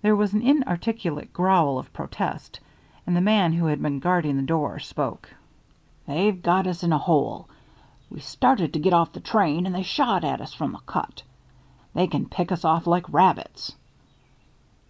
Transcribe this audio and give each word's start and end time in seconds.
There 0.00 0.16
was 0.16 0.32
an 0.32 0.40
inarticulate 0.40 1.34
growl 1.34 1.78
of 1.78 1.92
protest, 1.92 2.60
and 3.06 3.14
the 3.14 3.20
man 3.20 3.52
who 3.52 3.66
had 3.66 3.82
been 3.82 3.98
guarding 3.98 4.38
the 4.38 4.42
door 4.42 4.78
spoke: 4.78 5.34
"They've 6.06 6.40
got 6.40 6.66
us 6.66 6.82
in 6.82 6.94
a 6.94 6.96
hole. 6.98 7.46
We 8.08 8.20
started 8.20 8.72
to 8.72 8.78
get 8.78 8.94
off 8.94 9.12
the 9.12 9.20
train 9.20 9.66
and 9.66 9.74
they 9.74 9.82
shot 9.82 10.24
at 10.24 10.40
us 10.40 10.54
from 10.54 10.72
the 10.72 10.78
cut. 10.86 11.24
They 11.92 12.06
can 12.06 12.24
pick 12.26 12.50
us 12.50 12.64
off 12.64 12.86
like 12.86 13.12
rabbits." 13.12 13.76